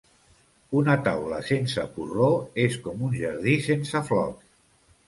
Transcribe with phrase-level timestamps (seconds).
[0.79, 2.33] Una taula sense porró,
[2.67, 4.47] és com un jardí sense flors.